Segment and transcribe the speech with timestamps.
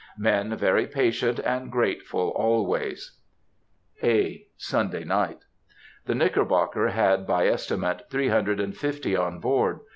[0.17, 3.19] Men very patient and grateful always.
[4.01, 9.81] (A.) Sunday Night.—The Knickerbocker had, by estimate, three hundred and fifty on board.